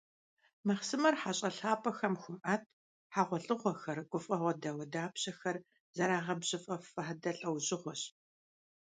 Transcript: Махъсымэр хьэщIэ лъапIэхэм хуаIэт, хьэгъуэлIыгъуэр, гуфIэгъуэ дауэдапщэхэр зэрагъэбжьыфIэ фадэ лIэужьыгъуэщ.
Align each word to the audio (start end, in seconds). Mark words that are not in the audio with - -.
Махъсымэр 0.67 1.15
хьэщIэ 1.21 1.49
лъапIэхэм 1.57 2.15
хуаIэт, 2.21 2.63
хьэгъуэлIыгъуэр, 3.13 3.99
гуфIэгъуэ 4.09 4.53
дауэдапщэхэр 4.61 5.57
зэрагъэбжьыфIэ 5.95 6.75
фадэ 6.91 7.31
лIэужьыгъуэщ. 7.37 8.01